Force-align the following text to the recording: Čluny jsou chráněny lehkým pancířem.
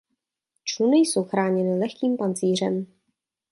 Čluny 0.63 0.97
jsou 0.97 1.23
chráněny 1.23 1.79
lehkým 1.79 2.17
pancířem. 2.17 2.85